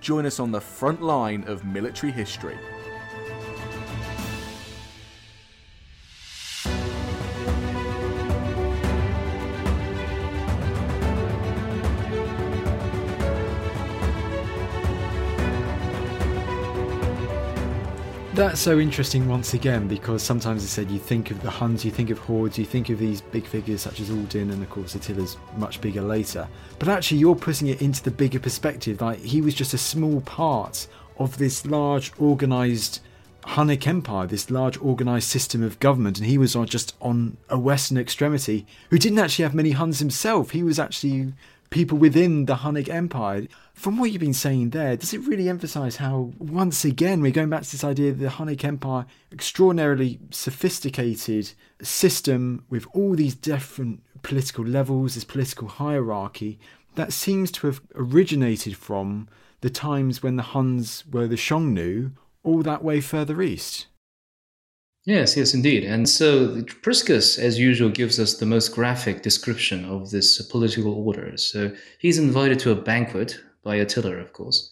[0.00, 2.56] Join us on the front line of military history.
[18.38, 21.90] That's so interesting once again because sometimes I said you think of the Huns, you
[21.90, 24.94] think of hordes, you think of these big figures such as Uldin and of course
[24.94, 26.46] Attila's much bigger later.
[26.78, 29.00] But actually you're putting it into the bigger perspective.
[29.00, 30.86] Like he was just a small part
[31.18, 33.00] of this large organised
[33.42, 37.98] Hunnic Empire, this large organised system of government, and he was just on a western
[37.98, 40.50] extremity who didn't actually have many Huns himself.
[40.50, 41.32] He was actually
[41.70, 43.46] people within the Hunnic Empire.
[43.74, 47.50] From what you've been saying there, does it really emphasize how, once again, we're going
[47.50, 51.52] back to this idea of the Hunnic Empire, extraordinarily sophisticated
[51.82, 56.58] system with all these different political levels, this political hierarchy,
[56.94, 59.28] that seems to have originated from
[59.60, 63.87] the times when the Huns were the Xiongnu, all that way further east.
[65.08, 65.84] Yes, yes, indeed.
[65.84, 71.34] And so Priscus, as usual, gives us the most graphic description of this political order.
[71.38, 74.70] So he's invited to a banquet by Attila, of course.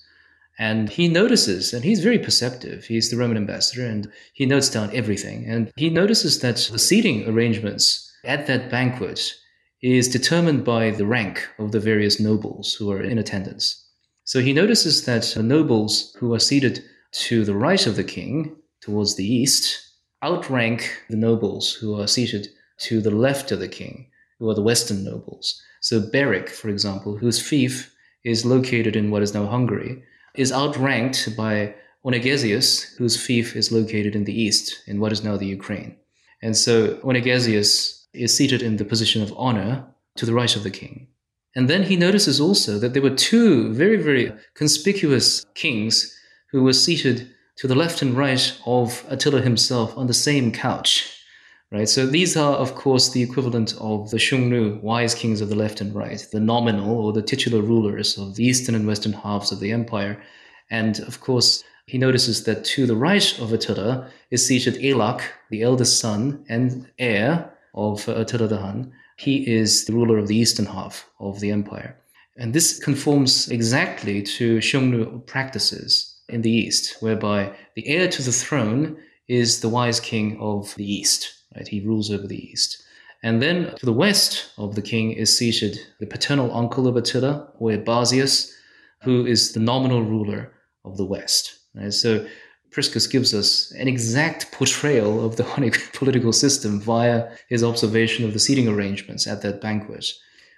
[0.59, 2.85] And he notices, and he's very perceptive.
[2.85, 5.47] He's the Roman ambassador, and he notes down everything.
[5.47, 9.33] And he notices that the seating arrangements at that banquet
[9.81, 13.83] is determined by the rank of the various nobles who are in attendance.
[14.25, 18.55] So he notices that the nobles who are seated to the right of the king,
[18.83, 19.86] towards the east,
[20.27, 23.95] outrank the nobles who are seated to the left of the king,
[24.39, 25.63] who are the western nobles.
[25.81, 30.03] So Beric, for example, whose fief is located in what is now Hungary,
[30.35, 35.37] is outranked by Onegesius, whose fief is located in the east, in what is now
[35.37, 35.97] the Ukraine.
[36.43, 39.87] And so Onegesius is seated in the position of honor
[40.17, 41.07] to the right of the king.
[41.55, 46.15] And then he notices also that there were two very, very conspicuous kings
[46.51, 51.17] who were seated to the left and right of Attila himself on the same couch
[51.71, 51.89] right?
[51.89, 55.81] So these are, of course, the equivalent of the Xiongnu, wise kings of the left
[55.81, 59.61] and right, the nominal or the titular rulers of the eastern and western halves of
[59.61, 60.23] the empire.
[60.71, 65.63] And of course, he notices that to the right of Attila is seated Elak, the
[65.63, 68.93] eldest son and heir of Attila the Hun.
[69.17, 71.97] He is the ruler of the eastern half of the empire.
[72.37, 78.33] And this conforms exactly to Xiongnu practices in the east, whereby the heir to the
[78.33, 78.97] throne
[79.29, 81.35] is the wise king of the east.
[81.55, 81.67] Right?
[81.69, 82.83] He rules over the east.
[83.23, 87.49] And then to the west of the king is seated the paternal uncle of Attila,
[87.61, 88.53] Oebarsius,
[89.03, 90.53] who is the nominal ruler
[90.85, 91.59] of the west.
[91.75, 91.93] Right?
[91.93, 92.27] So
[92.71, 98.33] Priscus gives us an exact portrayal of the Hunnic political system via his observation of
[98.33, 100.13] the seating arrangements at that banquet.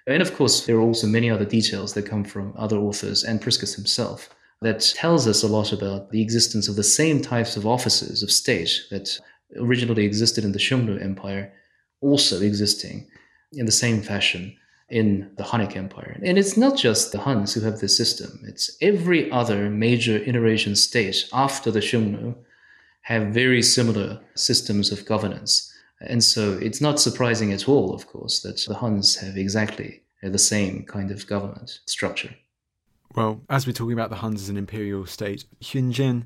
[0.05, 3.41] And of course, there are also many other details that come from other authors and
[3.41, 4.29] Priscus himself
[4.61, 8.31] that tells us a lot about the existence of the same types of offices of
[8.31, 9.19] state that
[9.57, 11.51] originally existed in the Xiongnu Empire
[12.01, 13.07] also existing
[13.53, 14.55] in the same fashion
[14.89, 16.19] in the Hunnic Empire.
[16.23, 20.75] And it's not just the Huns who have this system, it's every other major Eurasian
[20.75, 22.35] state after the Xiongnu
[23.01, 25.71] have very similar systems of governance.
[26.01, 30.37] And so it's not surprising at all, of course, that the Huns have exactly the
[30.37, 32.35] same kind of government structure.
[33.15, 36.25] Well, as we're talking about the Huns as an imperial state, Hyun Jin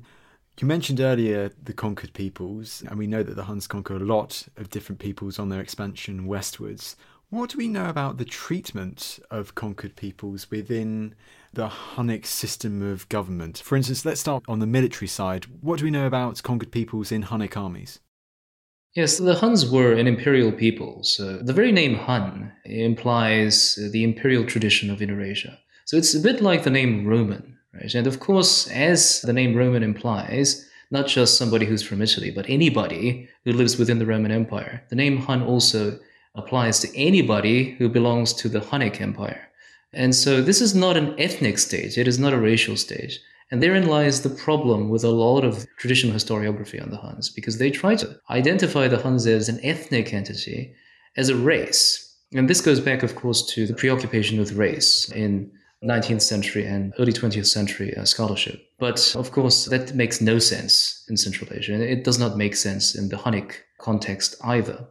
[0.60, 4.46] you mentioned earlier the conquered peoples, and we know that the Huns conquered a lot
[4.56, 6.94] of different peoples on their expansion westwards.
[7.28, 11.16] What do we know about the treatment of conquered peoples within
[11.52, 13.58] the Hunnic system of government?
[13.58, 15.46] For instance, let's start on the military side.
[15.60, 17.98] What do we know about conquered peoples in Hunnic armies?
[18.94, 21.02] Yes, the Huns were an imperial people.
[21.02, 25.58] So the very name Hun implies the imperial tradition of Eurasia.
[25.84, 27.58] So it's a bit like the name Roman.
[27.72, 27.94] Right?
[27.94, 32.48] And of course, as the name Roman implies, not just somebody who's from Italy, but
[32.48, 34.82] anybody who lives within the Roman Empire.
[34.90, 35.98] The name Hun also
[36.34, 39.48] applies to anybody who belongs to the Hunnic Empire.
[39.92, 43.18] And so this is not an ethnic state, it is not a racial state.
[43.50, 47.58] And therein lies the problem with a lot of traditional historiography on the Huns, because
[47.58, 50.74] they try to identify the Huns as an ethnic entity,
[51.16, 52.16] as a race.
[52.32, 55.52] And this goes back, of course, to the preoccupation with race in
[55.84, 58.66] 19th century and early 20th century uh, scholarship.
[58.78, 61.74] But of course, that makes no sense in Central Asia.
[61.74, 64.86] And it does not make sense in the Hunnic context either.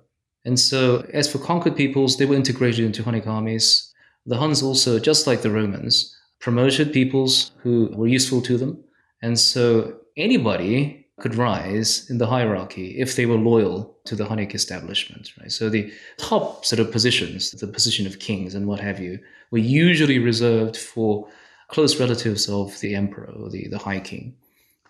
[0.46, 3.94] And so, as for conquered peoples, they were integrated into Hunnic armies.
[4.26, 8.84] The Huns also, just like the Romans, promoted peoples who were useful to them.
[9.22, 14.54] And so, anybody could rise in the hierarchy if they were loyal to the Hunnic
[14.54, 15.50] establishment, right?
[15.50, 19.60] So the top sort of positions, the position of kings and what have you, were
[19.86, 21.26] usually reserved for
[21.70, 24.36] close relatives of the emperor or the, the high king.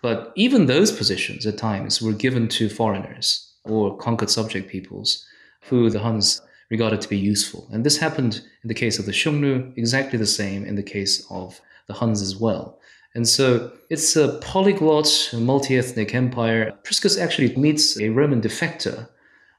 [0.02, 5.24] But even those positions at times were given to foreigners or conquered subject peoples
[5.60, 7.68] who the Huns regarded to be useful.
[7.70, 11.24] And this happened in the case of the Xiongnu, exactly the same in the case
[11.30, 12.80] of the Huns as well.
[13.14, 16.72] And so it's a polyglot, multi ethnic empire.
[16.82, 19.08] Priscus actually meets a Roman defector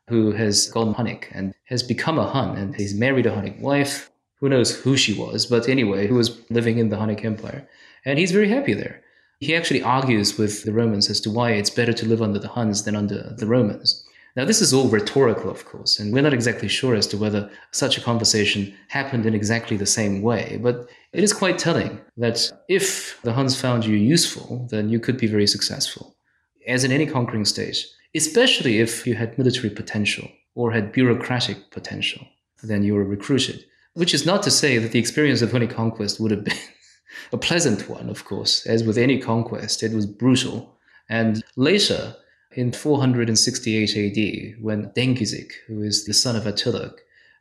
[0.10, 4.12] who has gone Hunnic and has become a Hun, and he's married a Hunnic wife.
[4.40, 7.68] Who knows who she was, but anyway, who was living in the Hunnic Empire.
[8.04, 9.02] And he's very happy there.
[9.40, 12.50] He actually argues with the Romans as to why it's better to live under the
[12.50, 14.05] Huns than under the Romans.
[14.36, 17.50] Now, this is all rhetorical, of course, and we're not exactly sure as to whether
[17.72, 22.52] such a conversation happened in exactly the same way, but it is quite telling that
[22.68, 26.18] if the Huns found you useful, then you could be very successful,
[26.68, 27.78] as in any conquering state,
[28.14, 32.28] especially if you had military potential or had bureaucratic potential,
[32.62, 33.64] then you were recruited.
[33.94, 36.58] Which is not to say that the experience of Hunnic conquest would have been
[37.32, 38.66] a pleasant one, of course.
[38.66, 40.78] As with any conquest, it was brutal.
[41.08, 42.16] And later,
[42.56, 46.92] in 468 AD, when Dengizik, who is the son of Attila,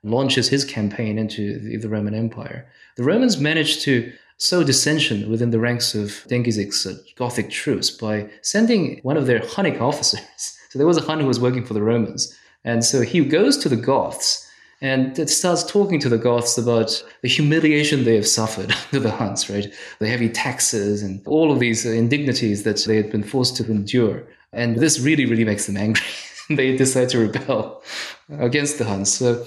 [0.02, 5.60] launches his campaign into the, Roman Empire, the Romans managed to sow dissension within the
[5.60, 10.20] ranks of Dengizik's uh, Gothic troops by sending one of their Hunnic officers.
[10.70, 12.36] So there was a Hun who was working for the Romans.
[12.64, 14.44] And so he goes to the Goths
[14.80, 19.48] And starts talking to the Goths about the humiliation they have suffered under the Huns,
[19.48, 19.72] right?
[20.00, 24.26] The heavy taxes and all of these indignities that they had been forced to endure.
[24.54, 26.04] And this really, really makes them angry.
[26.50, 27.82] they decide to rebel
[28.38, 29.12] against the Huns.
[29.12, 29.44] So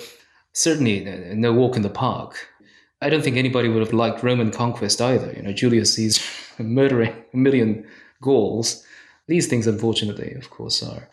[0.54, 2.48] certainly uh, no walk in the park.
[3.02, 5.32] I don't think anybody would have liked Roman conquest either.
[5.34, 6.24] You know, Julius Caesar
[6.64, 7.86] murdering a million
[8.22, 8.84] Gauls.
[9.28, 11.08] These things, unfortunately, of course, are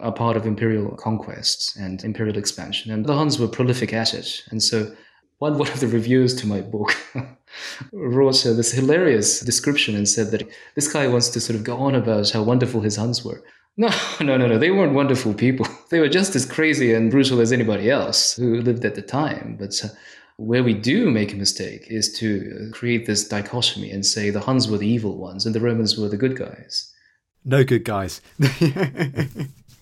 [0.00, 2.92] are part of imperial conquests and imperial expansion.
[2.92, 4.42] And the Huns were prolific at it.
[4.50, 4.94] And so
[5.38, 6.96] one, one of the reviewers to my book
[7.92, 11.76] wrote uh, this hilarious description and said that this guy wants to sort of go
[11.76, 13.42] on about how wonderful his Huns were.
[13.78, 13.90] No,
[14.22, 14.58] no, no, no.
[14.58, 15.66] They weren't wonderful people.
[15.90, 19.56] They were just as crazy and brutal as anybody else who lived at the time.
[19.58, 19.88] But uh,
[20.38, 24.66] where we do make a mistake is to create this dichotomy and say the Huns
[24.66, 26.90] were the evil ones and the Romans were the good guys.
[27.44, 28.22] No good guys.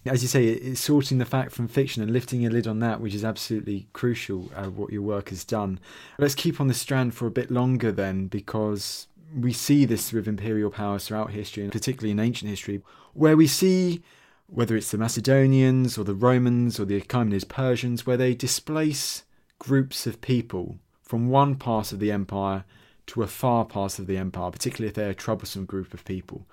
[0.07, 3.01] As you say, it's sorting the fact from fiction and lifting a lid on that,
[3.01, 4.51] which is absolutely crucial.
[4.55, 5.81] Uh, what your work has done.
[6.19, 10.29] Let's keep on the strand for a bit longer then, because we see this with
[10.29, 12.83] imperial powers throughout history, and particularly in ancient history,
[13.15, 14.03] where we see
[14.47, 19.25] whether it's the Macedonians or the Romans or the Achaemenid Persians, where they displace
[19.59, 22.65] groups of people from one part of the empire
[23.07, 26.47] to a far part of the empire, particularly if they're a troublesome group of people.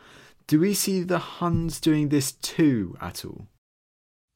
[0.51, 3.47] Do we see the Huns doing this too at all?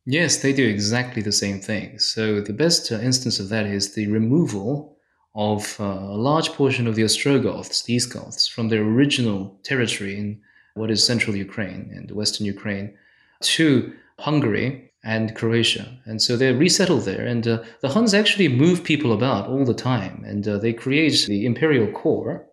[0.06, 2.00] Yes, they do exactly the same thing.
[2.00, 4.98] So, the best uh, instance of that is the removal
[5.36, 10.18] of uh, a large portion of the Ostrogoths, the East Goths, from their original territory
[10.18, 10.40] in
[10.76, 12.98] what is central Ukraine and western Ukraine
[13.42, 16.00] to Hungary and Croatia.
[16.06, 17.26] And so they're resettled there.
[17.26, 20.24] And uh, the Huns actually move people about all the time.
[20.26, 22.46] And uh, they create the imperial core,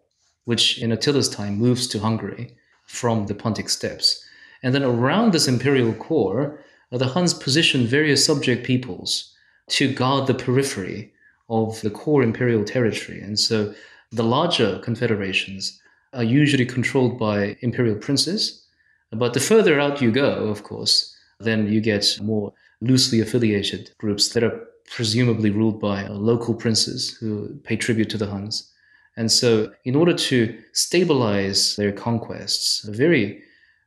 [0.47, 2.57] which in Attila's time moves to Hungary
[2.93, 4.23] from the Pontic steppes.
[4.63, 6.63] And then around this imperial core,
[6.93, 9.35] uh, the Huns position various subject peoples
[9.69, 11.11] to guard the periphery
[11.49, 13.19] of the core imperial territory.
[13.23, 13.75] And so
[14.11, 15.81] the larger confederations
[16.13, 18.63] are usually controlled by imperial princes.
[19.11, 24.29] But the further out you go, of course, then you get more loosely affiliated groups
[24.35, 28.71] that are presumably ruled by local princes who pay tribute to the Huns.
[29.17, 33.43] And so, in order to stabilize their conquests, a very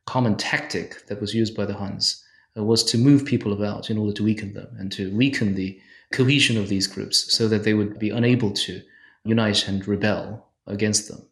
[0.06, 2.24] common tactic that was used by the Huns
[2.56, 5.78] uh, was to move people about in order to weaken them and to weaken the
[6.12, 8.80] cohesion of these groups so that they would be unable to
[9.24, 11.22] unite and rebel against them.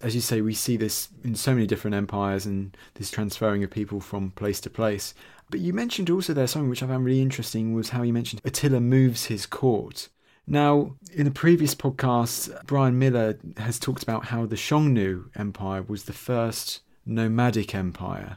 [0.00, 3.70] As you say, we see this in so many different empires and this transferring of
[3.70, 5.14] people from place to place.
[5.50, 8.40] But you mentioned also there something which I found really interesting was how you mentioned
[8.44, 10.08] Attila moves his court.
[10.46, 16.04] Now, in a previous podcast, Bryan Miller has talked about how the Xiongnu Empire was
[16.04, 18.36] the first nomadic empire.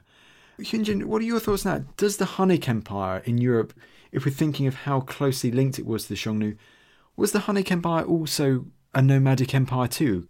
[0.59, 1.97] Hyun Jin, what are your thoughts on that?
[1.97, 3.73] Does the Hunnic Empire in Europe,
[4.11, 6.55] if we're thinking of how closely linked it was to the Xiongnu,
[7.17, 10.29] was the Hunnic Empire also a nomadic empire too?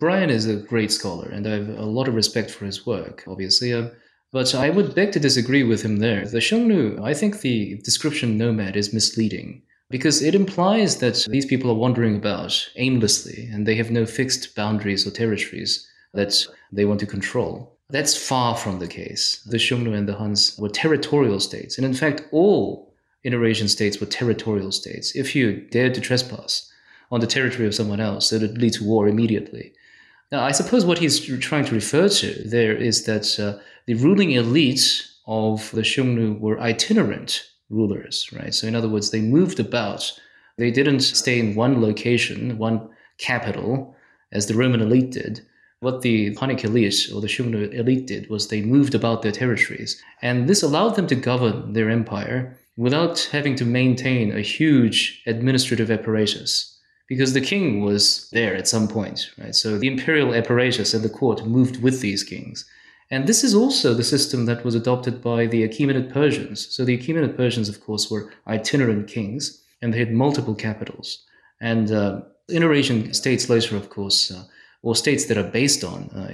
[0.00, 3.22] Bryan is a great scholar, and I have a lot of respect for his work,
[3.28, 3.72] obviously.
[3.72, 3.90] Uh,
[4.32, 6.26] but I would beg to disagree with him there.
[6.26, 9.62] The Xiongnu, I think the description nomad is misleading
[9.92, 14.56] because it implies that these people are wandering about aimlessly and they have no fixed
[14.56, 16.34] boundaries or territories that
[16.72, 17.76] they want to control.
[17.90, 19.42] That's far from the case.
[19.44, 24.06] The Xiongnu and the Huns were territorial states, and in fact, all Inner-Asian states were
[24.06, 25.14] territorial states.
[25.14, 26.72] If you dared to trespass
[27.10, 29.74] on the territory of someone else, it would lead to war immediately.
[30.32, 34.30] Now, I suppose what he's trying to refer to there is that uh, the ruling
[34.32, 37.42] elite of the Xiongnu were itinerant
[37.72, 38.54] rulers, right?
[38.54, 40.12] So, in other words, they moved about.
[40.58, 43.96] They didn't stay in one location, one capital,
[44.30, 45.40] as the Roman elite did.
[45.80, 50.00] What the Hunnic elite or the Xiongnu elite did was they moved about their territories.
[50.20, 55.90] And this allowed them to govern their empire without having to maintain a huge administrative
[55.90, 56.68] apparatus.
[57.08, 59.54] Because the king was there at some point, right?
[59.54, 62.64] So the imperial apparatus and the court moved with these kings.
[63.12, 66.66] And this is also the system that was adopted by the Achaemenid Persians.
[66.74, 71.22] So the Achaemenid Persians, of course, were itinerant kings, and they had multiple capitals.
[71.60, 74.44] And uh, Inner-Asian states later, of course, uh,
[74.82, 76.32] or states that are based on uh,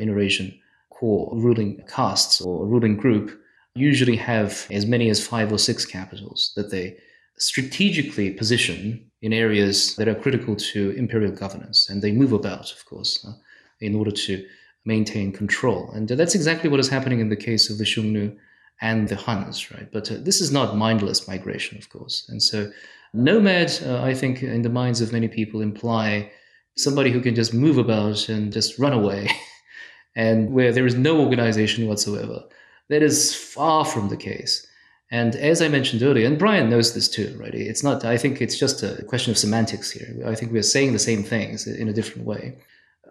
[0.91, 3.37] core ruling castes or ruling group,
[3.75, 6.97] usually have as many as five or six capitals that they
[7.39, 11.89] strategically position in areas that are critical to imperial governance.
[11.91, 13.33] And they move about, of course, uh,
[13.81, 14.47] in order to
[14.89, 15.91] maintain control.
[15.95, 18.37] And that's exactly what is happening in the case of the Xiongnu
[18.81, 19.89] and the Huns, right?
[19.93, 22.27] But uh, this is not mindless migration, of course.
[22.29, 22.73] And so,
[23.13, 26.31] nomad, uh, I think, in the minds of many people, imply
[26.77, 29.31] somebody who can just move about and just run away,
[30.17, 32.43] and where there is no organization whatsoever.
[32.89, 34.67] That is far from the case.
[35.11, 37.55] And as I mentioned earlier, and Bryan knows this too, right?
[37.55, 40.11] It's not, I think it's just a question of semantics here.
[40.27, 42.59] I think we're saying the same things in a different way.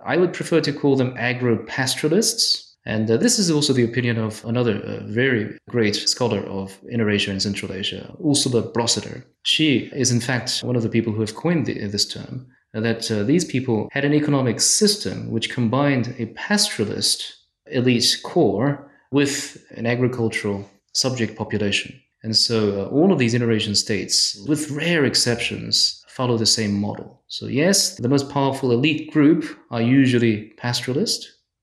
[0.08, 2.64] I would prefer to call them agro pastoralists.
[2.86, 7.10] And uh, this is also the opinion of another uh, very great scholar of Inner
[7.10, 9.26] Asia and Central Asia, Ursula Brosseder.
[9.44, 13.12] She is, in fact, one of the people who have coined the, this term, that
[13.12, 17.34] uh, these people had an economic system which combined a pastoralist
[17.70, 22.02] elite core with an agricultural subject population.
[22.24, 26.74] And so uh, all of these Inner Asian states, with rare exceptions, follow the same
[26.74, 27.22] model.
[27.28, 31.22] So, yes, the most powerful elite group are usually pastoralist,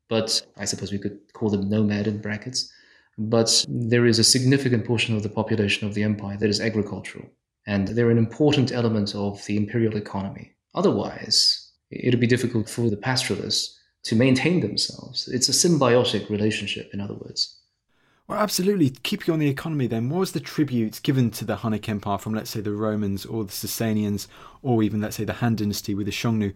[0.09, 2.73] but I suppose we could call them nomad in brackets.
[3.19, 7.27] But there is a significant portion of the population of the empire that is agricultural,
[7.67, 10.53] and they're an important element of the imperial economy.
[10.75, 11.39] Otherwise,
[11.91, 15.29] it would be difficult for the pastoralists to maintain themselves.
[15.29, 17.59] It's a symbiotic relationship, in other words.
[18.27, 18.91] Well, absolutely.
[18.91, 22.35] Keeping on the economy, then, what was the tribute given to the Hunnic Empire from,
[22.35, 24.29] let's say, the Romans or the Sasanians,
[24.63, 26.55] or even, let's say, the Han Dynasty with the Xiongnu?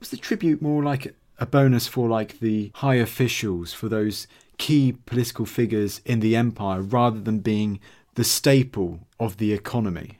[0.00, 4.26] Was the tribute more like a bonus for, like, the high officials, for those
[4.58, 7.78] key political figures in the empire, rather than being
[8.14, 10.18] the staple of the economy?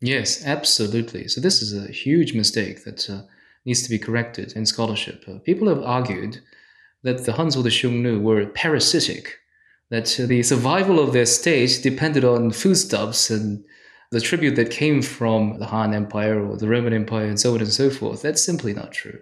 [0.00, 1.28] Yes, absolutely.
[1.28, 3.22] So this is a huge mistake that uh,
[3.64, 5.24] needs to be corrected in scholarship.
[5.28, 6.40] Uh, people have argued
[7.02, 9.38] that the Huns or the Xiongnu were parasitic,
[9.90, 13.64] that the survival of their state depended on foodstuffs and
[14.10, 17.60] the tribute that came from the Han Empire or the Roman Empire and so on
[17.60, 18.22] and so forth.
[18.22, 19.18] That's simply not true.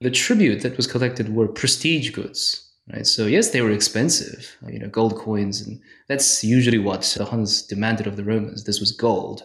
[0.00, 2.70] The tribute that was collected were prestige goods.
[2.92, 3.06] Right?
[3.06, 7.62] So yes, they were expensive, you know, gold coins, and that's usually what the Huns
[7.62, 8.64] demanded of the Romans.
[8.64, 9.44] This was gold.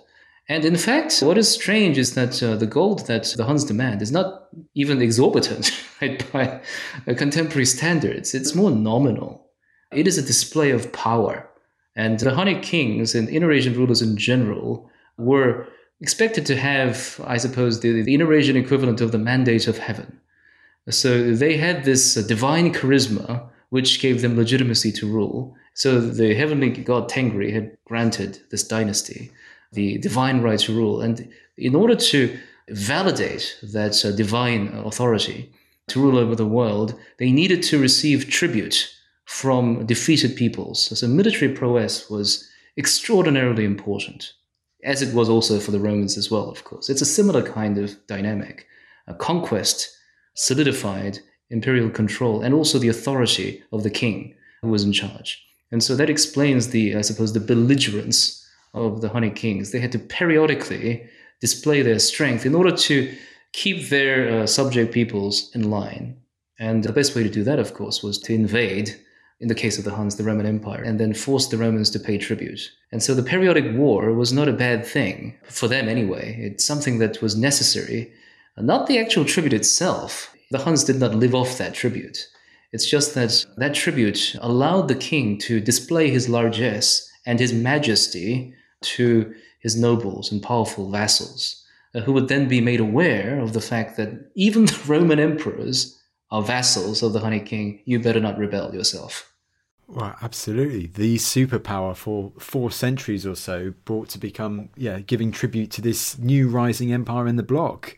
[0.50, 4.02] And in fact, what is strange is that uh, the gold that the Huns demand
[4.02, 6.62] is not even exorbitant right, by
[7.14, 8.34] contemporary standards.
[8.34, 9.47] It's more nominal.
[9.92, 11.48] It is a display of power.
[11.96, 15.68] And the Hunnic kings and Inner Asian rulers in general were
[16.00, 20.20] expected to have, I suppose, the, the Inner Asian equivalent of the mandate of heaven.
[20.90, 25.56] So they had this uh, divine charisma which gave them legitimacy to rule.
[25.74, 29.32] So the heavenly god Tengri had granted this dynasty
[29.74, 31.02] the divine right to rule.
[31.02, 32.38] And in order to
[32.70, 35.52] validate that uh, divine authority
[35.88, 38.94] to rule over the world, they needed to receive tribute
[39.28, 40.98] from defeated peoples.
[40.98, 44.34] So military prowess was extraordinarily important,
[44.84, 46.90] as it was also for the Romans as well, of course.
[46.90, 48.66] It's a similar kind of dynamic.
[49.08, 49.96] A conquest
[50.34, 51.20] solidified
[51.50, 55.44] imperial control and also the authority of the king who was in charge.
[55.72, 59.72] And so that explains the, I suppose, the belligerence of the Hunnic kings.
[59.72, 61.06] They had to periodically
[61.42, 63.14] display their strength in order to
[63.52, 66.18] keep their uh, subject peoples in line.
[66.60, 68.96] And the best way to do that, of course, was to invade,
[69.40, 72.00] in the case of the Huns, the Roman Empire, and then forced the Romans to
[72.00, 72.72] pay tribute.
[72.92, 76.38] And so the periodic war was not a bad thing, for them anyway.
[76.40, 78.12] It's something that was necessary,
[78.58, 80.34] not the actual tribute itself.
[80.50, 82.28] The Huns did not live off that tribute.
[82.74, 88.54] It's just that that tribute allowed the king to display his largesse and his majesty
[88.82, 91.64] to his nobles and powerful vassals,
[91.94, 95.97] uh, who would then be made aware of the fact that even the Roman emperors
[96.30, 97.82] are vassals of the Hunnic king.
[97.86, 99.34] You better not rebel yourself.
[99.88, 100.88] Well, absolutely.
[100.88, 106.18] The superpower for four centuries or so brought to become, yeah, giving tribute to this
[106.18, 107.96] new rising empire in the block.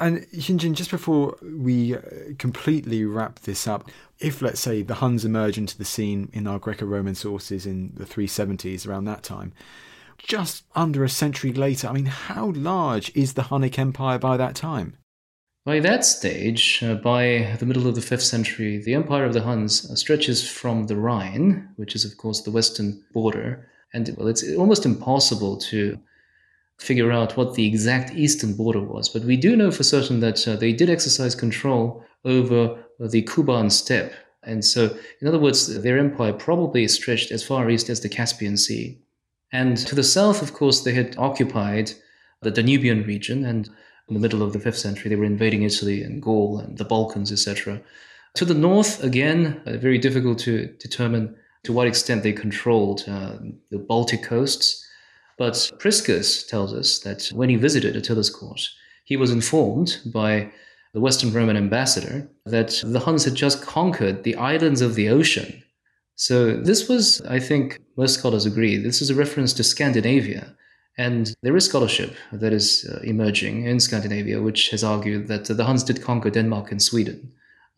[0.00, 2.00] And Hyun Jin, just before we uh,
[2.38, 6.58] completely wrap this up, if let's say the Huns emerge into the scene in our
[6.58, 9.52] Greco-Roman sources in the 370s, around that time,
[10.18, 14.54] just under a century later, I mean, how large is the Hunnic Empire by that
[14.54, 14.96] time?
[15.64, 19.42] By that stage, uh, by the middle of the 5th century, the Empire of the
[19.42, 24.44] Huns stretches from the Rhine, which is, of course, the western border, and well, it's
[24.56, 25.98] almost impossible to
[26.78, 29.10] figure out what the exact eastern border was.
[29.10, 33.70] But we do know for certain that uh, they did exercise control over the Kuban
[33.70, 34.14] steppe.
[34.42, 38.56] And so, in other words, their empire probably stretched as far east as the Caspian
[38.56, 38.98] Sea.
[39.52, 41.92] And to the south, of course, they had occupied
[42.40, 43.68] the Danubian region, and
[44.10, 46.84] in the middle of the 5th century, they were invading Italy and Gaul and the
[46.84, 47.80] Balkans, etc.
[48.34, 51.34] To the north, again, uh, very difficult to determine
[51.64, 53.36] to what extent they controlled uh,
[53.70, 54.86] the Baltic coasts.
[55.38, 58.68] But Priscus tells us that when he visited Attila's court,
[59.04, 60.50] he was informed by
[60.92, 65.62] the Western Roman ambassador that the Huns had just conquered the islands of the ocean
[66.20, 70.54] so this was, I think, most scholars agree, this is a reference to Scandinavia.
[71.06, 75.64] And there is scholarship that is uh, emerging in Scandinavia, which has argued that the
[75.64, 77.32] Huns did conquer Denmark and Sweden.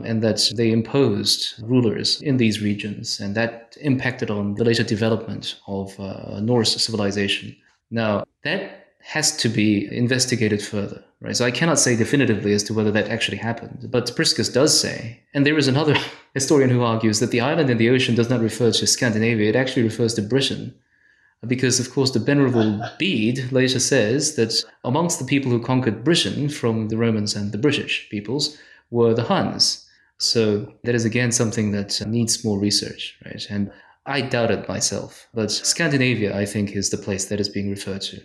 [0.04, 5.56] and that they imposed rulers in these regions, and that impacted on the later development
[5.66, 7.56] of uh, Norse civilization.
[7.90, 8.62] Now, that
[9.00, 11.36] has to be investigated further, right?
[11.36, 15.20] So I cannot say definitively as to whether that actually happened, but Priscus does say,
[15.34, 15.96] and there is another
[16.34, 19.56] historian who argues that the island in the ocean does not refer to Scandinavia, it
[19.56, 20.74] actually refers to Britain.
[21.46, 26.48] Because, of course, the Venerable Bede later says that amongst the people who conquered Britain
[26.48, 28.56] from the Romans and the British peoples
[28.90, 29.88] were the Huns.
[30.18, 33.44] So that is again something that needs more research, right?
[33.50, 33.72] And
[34.06, 38.02] I doubt it myself, but Scandinavia, I think, is the place that is being referred
[38.02, 38.20] to.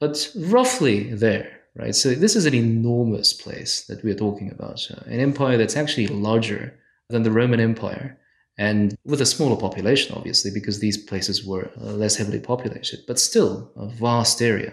[0.00, 1.94] But roughly there, right?
[1.94, 6.08] So this is an enormous place that we're talking about, uh, an empire that's actually
[6.08, 8.18] larger than the Roman Empire,
[8.58, 13.18] and with a smaller population, obviously, because these places were uh, less heavily populated, but
[13.18, 14.72] still a vast area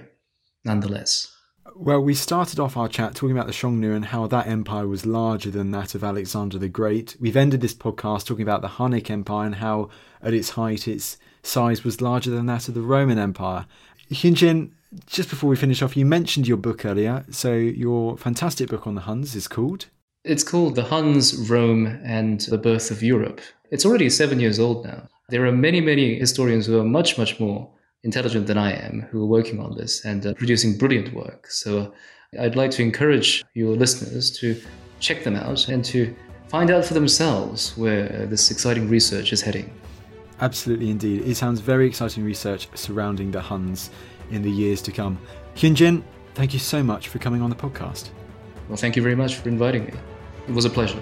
[0.63, 1.29] nonetheless.
[1.75, 5.05] Well, we started off our chat talking about the Xiongnu and how that empire was
[5.05, 7.15] larger than that of Alexander the Great.
[7.19, 9.89] We've ended this podcast talking about the Hunnic Empire and how,
[10.21, 13.65] at its height, its size was larger than that of the Roman Empire.
[14.11, 14.75] Hyun Jin,
[15.07, 17.25] just before we finish off, you mentioned your book earlier.
[17.31, 19.87] So, your fantastic book on the Huns is called?
[20.23, 23.41] It's called The Huns, Rome, and the Birth of Europe.
[23.73, 25.09] It's already seven years old now.
[25.29, 27.67] There are many, many historians who are much, much more
[28.03, 31.47] intelligent than I am who are working on this and uh, producing brilliant work.
[31.49, 31.91] So
[32.39, 34.61] I'd like to encourage your listeners to
[34.99, 36.15] check them out and to
[36.49, 39.73] find out for themselves where this exciting research is heading.
[40.39, 41.27] Absolutely, indeed.
[41.27, 43.89] It sounds very exciting research surrounding the Huns
[44.29, 45.17] in the years to come.
[45.55, 46.03] Hyun Jin,
[46.35, 48.11] thank you so much for coming on the podcast.
[48.67, 49.93] Well, thank you very much for inviting me.
[50.47, 51.01] It was a pleasure.